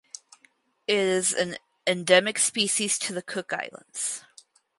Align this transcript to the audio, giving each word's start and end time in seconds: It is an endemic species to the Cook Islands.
It 0.87 0.95
is 0.97 1.31
an 1.31 1.57
endemic 1.85 2.39
species 2.39 2.97
to 2.97 3.13
the 3.13 3.21
Cook 3.21 3.53
Islands. 3.53 4.23